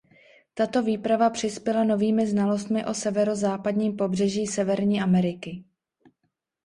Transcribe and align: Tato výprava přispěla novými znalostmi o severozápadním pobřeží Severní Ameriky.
Tato 0.53 0.83
výprava 0.83 1.29
přispěla 1.29 1.83
novými 1.83 2.27
znalostmi 2.27 2.85
o 2.85 2.93
severozápadním 2.93 3.97
pobřeží 3.97 4.47
Severní 4.47 5.01
Ameriky. 5.01 5.63